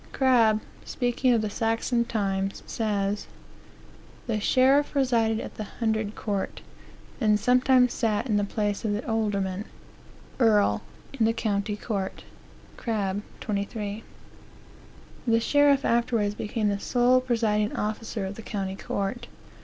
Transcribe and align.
Crabbe, 0.13 0.61
speaking 0.83 1.31
of 1.31 1.43
the 1.43 1.49
Saxon 1.51 2.05
times, 2.05 2.63
says: 2.65 3.27
"The 4.25 4.39
sheriff 4.39 4.93
presided 4.93 5.39
at 5.39 5.57
the 5.57 5.63
hundred 5.63 6.15
court, 6.15 6.61
and 7.19 7.39
sometimes 7.39 7.93
sat 7.93 8.25
in 8.27 8.35
the 8.37 8.43
place 8.43 8.83
of 8.83 8.93
the 8.93 9.07
alderman 9.07 9.65
(earl) 10.39 10.81
in 11.13 11.27
the 11.27 11.33
county 11.33 11.75
court." 11.77 12.23
Crabbe, 12.77 13.21
23. 13.41 14.01
The 15.27 15.39
sheriff 15.39 15.85
afterwards 15.85 16.33
became 16.33 16.69
the 16.69 16.79
sole 16.79 17.21
presiding 17.21 17.75
officer 17.75 18.25
of 18.25 18.33
the 18.33 18.41
county 18.41 18.75
court. 18.77 19.27